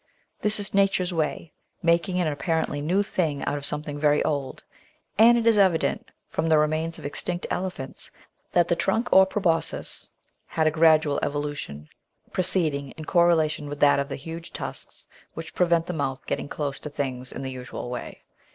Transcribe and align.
This 0.41 0.59
is 0.59 0.73
Nature's 0.73 1.13
way, 1.13 1.53
making 1.83 2.19
an 2.19 2.25
apparently 2.25 2.81
new 2.81 3.03
thing 3.03 3.43
out 3.45 3.59
of 3.59 3.65
something 3.67 3.99
very 3.99 4.23
old; 4.23 4.63
and 5.19 5.37
it 5.37 5.45
is 5.45 5.59
evident 5.59 6.09
from 6.27 6.49
the 6.49 6.57
remains 6.57 6.97
of 6.97 7.05
extinct 7.05 7.45
elephants 7.51 8.09
that 8.51 8.67
the 8.67 8.75
trunk 8.75 9.09
or 9.13 9.27
proboscis 9.27 10.09
had 10.47 10.65
a 10.65 10.71
gradual 10.71 11.19
evolution, 11.21 11.87
proceeding 12.31 12.89
in 12.97 13.05
correlation 13.05 13.69
with 13.69 13.79
that 13.81 13.99
of 13.99 14.09
the 14.09 14.15
huge 14.15 14.51
tusks 14.53 15.07
which 15.35 15.53
prevent 15.53 15.85
the 15.85 15.93
mouth 15.93 16.25
getting 16.25 16.49
close 16.49 16.79
to 16.79 16.89
things 16.89 17.31
in 17.31 17.43
the 17.43 17.51
usual 17.51 17.87
way. 17.91 18.23